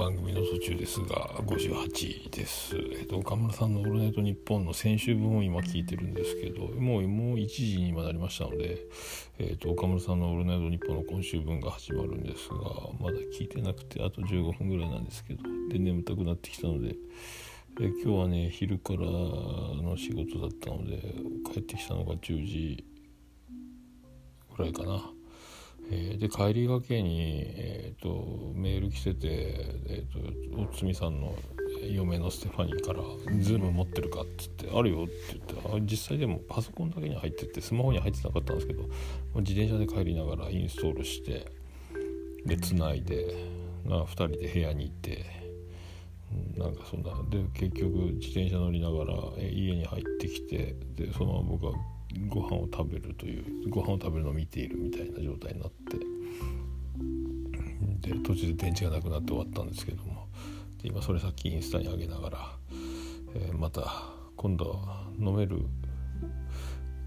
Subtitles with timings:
[0.00, 8.78] 番組の途中ですが58です、えっと、岡村さんの「オールナイトニッポン」の先週分を今聞いてるんですけどもうもう1時に今なりましたので、
[9.38, 12.56] えっと、岡村さんの「オールナイトニッポン」の今週分が始まるんですが
[12.98, 16.96] まだ聞いてなくてあと15分ぐらいなんですけどで眠たくなってきたので。
[17.78, 21.14] え今日はね昼からの仕事だったので
[21.52, 22.84] 帰ってきたのが10時
[24.56, 25.12] ぐらいかな
[25.92, 29.26] えー、で帰りがけに、えーと、メール来てて、
[29.86, 31.34] えーと、おつみさんの
[31.82, 33.00] 嫁のステファニーから
[33.40, 38.82] 「Zoom 持ってるか?」っつって「あるよ」って言ってあ実際でもパソコンだけに入っててスマホに入ってなかったんですけど
[39.40, 41.46] 自転車で帰りながらインストールして
[42.44, 43.34] でつないで
[43.84, 45.24] な2人で部屋に行って
[46.56, 51.72] なんかそんなで結局自転車乗りながら家に入ってきてでそのまま僕は
[52.28, 55.96] ご飯を食べるというご飯を食べるのを見ているみたいな状態になって
[58.08, 60.26] で途中で電池がなくなって終わったんですけども
[60.82, 62.38] で今それさっきインスタに上げながら、
[63.34, 64.04] えー、また
[64.36, 65.58] 今度は飲める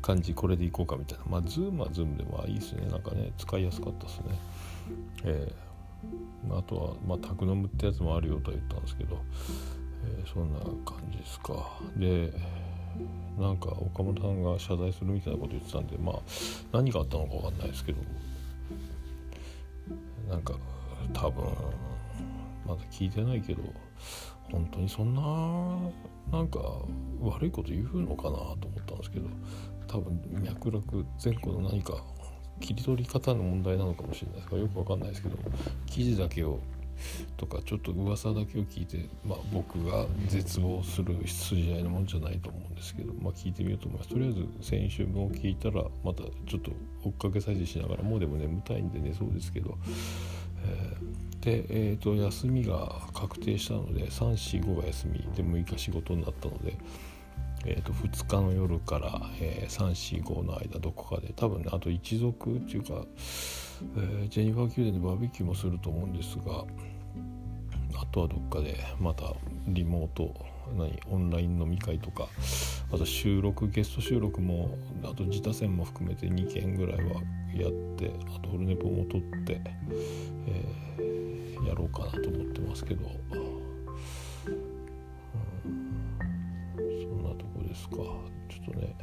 [0.01, 1.25] 感じこれでいこうかみたいな。
[1.27, 2.87] まあ Zoom は Zoom でもいいですね。
[2.91, 4.23] なんかね使いやすかったですね。
[5.23, 9.17] えー、あとはまあたくのむってやつもあるよとは言ったんですけど、
[10.05, 11.79] えー、そんな感じですか。
[11.95, 12.33] で
[13.39, 16.15] なんか岡本さんが謝罪するみたいなこと言ってたんでまあ
[16.71, 17.99] 何があったのか分かんないですけど
[20.29, 20.53] なんか
[21.13, 21.43] 多分
[22.65, 23.61] まだ聞いてないけど
[24.51, 25.21] 本当にそんな
[26.31, 26.59] なんか
[27.21, 29.27] 悪いこと言うのかなと思ったんですけど
[29.87, 32.03] 多分脈絡前後の何か
[32.59, 35.37] 切り取り方の問題なのかもしれないですがよく分かんないですけど
[35.85, 36.59] 記事だけを
[37.37, 44.09] とかちょっと噂だけを聞いて、まあ、僕が絶望する筋合いのもんじゃないと思うんですけど、まあ、聞いてみようと思います。
[44.09, 46.71] とりあえず先週分を聞いたらまたちょっと
[47.03, 49.77] 追っかけ再生しながらもうでも眠たいんで寝そうですけど、
[50.65, 55.19] えー、で、えーと、休みが確定したので345が休み。
[55.35, 56.77] で6日仕事になったので。
[57.65, 59.89] えー、と2日の夜から、えー、
[60.23, 61.31] 345の間どこかで。
[61.33, 63.05] 多分ねあと一族っていうか、
[63.95, 66.65] えー、ジェニファー宮殿でバーベキューもすると思うんですが
[68.13, 69.33] とはどっかでまた
[69.67, 70.33] リモート
[70.77, 72.27] 何オンライン飲み会とか
[72.93, 77.15] あと収録ゲスト収録もあと自他戦も含めて2件ぐらいは
[77.55, 79.59] やってあとオルネポも撮って、
[80.47, 83.73] えー、やろうかなと思ってますけど、うん、
[87.01, 87.95] そんなとこですか。
[87.95, 88.95] ちょっとね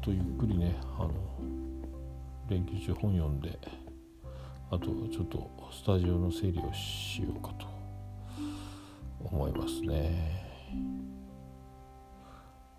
[0.00, 1.12] とゆっくりねあの
[2.48, 3.58] 連休中本読んで
[4.70, 7.66] あとちょっとスタジオの整理をしようかと
[9.20, 10.46] 思いますね。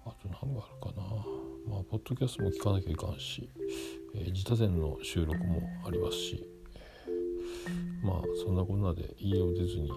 [0.06, 1.08] あと何があるかな。
[1.68, 3.50] まあポッドキャストも聞かなきゃいかんし、
[4.16, 6.44] え、自他禅の収録もありますし、
[8.04, 9.92] まあそんなこんなで家を出ずに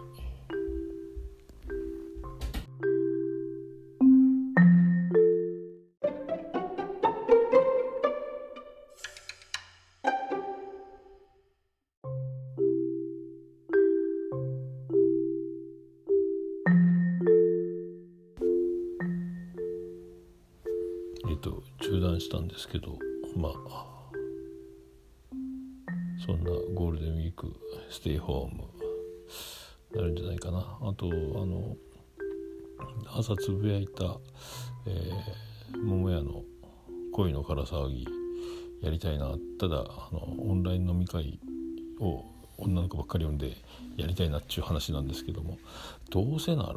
[21.37, 22.99] と中断したんですけど
[23.37, 23.95] まあ
[26.25, 27.55] そんなゴールデンウィーク
[27.91, 28.65] ステイホーム
[29.95, 30.59] なるんじゃないかな。
[30.59, 31.11] あとあ
[31.47, 31.77] の
[33.17, 34.19] 朝つぶやいた、
[34.87, 36.43] えー、桃屋の
[37.13, 38.09] 恋のから騒ぎ
[38.81, 39.37] やりたいな。
[39.59, 41.39] ただあのオンライン飲み会
[42.01, 42.25] を
[42.59, 43.53] 女の子ばっかり呼んで
[43.97, 45.59] やりたいなっちゅう話なんですけども
[46.11, 46.75] どうせなら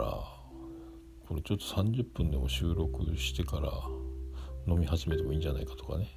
[1.27, 3.71] これちょっと30分でも収録してから
[4.67, 6.07] 飲み始めてもいいんじゃないかとかね。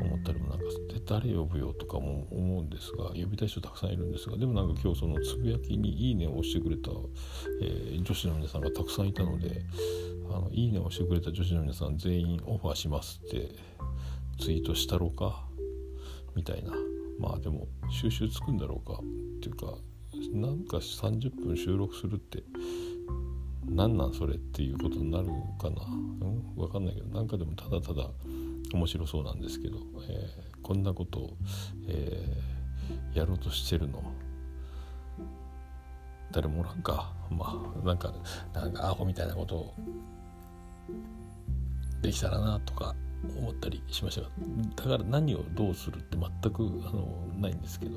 [0.00, 0.64] 思ったりもなんか
[1.06, 6.90] 誰呼ぶよとかも思うんですが呼びたい人たくさんいるんですがでもなんか今日そのつぶやきに「いいね」を押してくれた、
[7.60, 9.62] えー、女子の皆さんがたくさんいたので
[10.30, 13.50] 「あのいいね」を押してくれた女子の皆さん全員オファーしますって
[14.40, 15.46] ツイートしたろうか
[16.34, 16.72] みたいな。
[17.18, 19.76] まあでも収集つくんだろうかっていうか
[20.32, 22.42] なんか30分収録するって
[23.68, 25.26] 何なんそれっていうことになる
[25.60, 28.10] かな、うん、分かんないけどなんかでもただただ
[28.72, 29.78] 面白そうなんですけど、
[30.08, 31.36] えー、こんなことを、
[31.88, 34.02] えー、やろうとしてるの？
[36.30, 37.12] 誰もおらんか。
[37.30, 38.12] まあなんか
[38.54, 39.74] なんかアホみたいなことを
[42.02, 42.94] できたらなとか
[43.38, 44.28] 思ったりしましたが
[44.74, 47.06] だから何をどうするって全くあの
[47.38, 47.96] ないんですけど、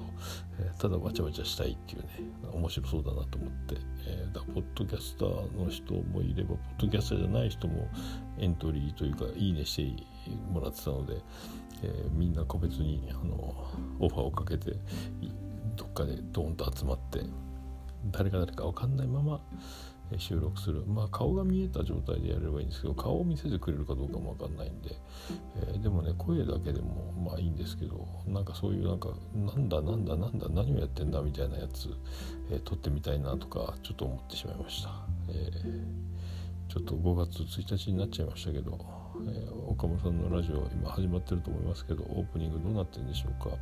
[0.60, 2.10] えー、ただわちゃわちゃしたいっていうね
[2.54, 3.76] 面白そうだなと思って、
[4.76, 7.90] ドキャスターの人もいればポッドキャスターじゃない人も
[8.38, 11.18] エントリーというかいいねしてもらってたので、
[11.84, 13.34] えー、みんな個別にあの
[14.00, 14.74] オファーをかけて
[15.76, 17.22] どっかでドーンと集まって
[18.12, 19.42] 誰か誰か分かんないまま
[20.18, 20.84] 収録する。
[20.86, 24.96] まあ顔が見えた状態でやればいいんですけど顔を見せてくれるかどうかも分かんないんで、
[25.58, 31.90] えー、でもね声だけでもまあいいんですけどなんかそういうなんかなんだなんだなんだ何をやってんだみたいなやつ、
[32.52, 34.90] えー、撮ってみたいなとかちょっと思ってしまいました、
[35.30, 38.78] えー、ちょっと5月1日になっちゃいましたけど、
[39.28, 43.58] え岡本さんのラジオ今始まってると思いますけどオープニングどうなってるんでしょうか。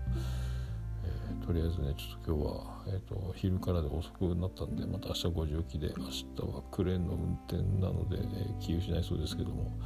[1.45, 6.25] とりあえずねちょっと今日は、えーと、昼からで遅くなったんでまた明日5時起きで明日
[6.56, 9.78] はクレーンの運転なので、えー、気失いそうですけども、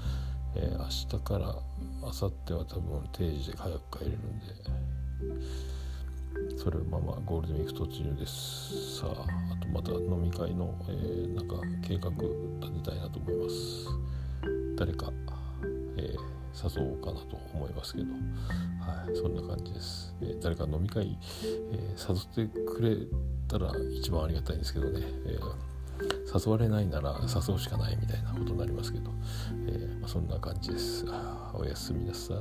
[0.56, 1.56] えー、明日から
[2.02, 4.46] 明後日は多分定時で早く帰れるんで
[6.58, 9.00] それをままゴールデンウィーク突入です。
[9.00, 13.88] さああとまた飲み会の、えー、なんか計画立てたいなと思います。
[14.78, 15.12] 誰か、
[16.76, 18.08] 誘おうかなと思いますけど
[18.88, 20.16] はい、そんな感じです。
[20.22, 21.18] えー、誰か飲み会、
[21.74, 22.96] えー、誘ってくれ
[23.48, 25.38] たら一番ありがたいんですけどね、え、
[26.34, 29.12] 誘われないなら誘うしかないみたいなことになりますけど、
[29.68, 31.06] えまあ、そんな感じです。
[31.54, 32.38] おやすみなさい。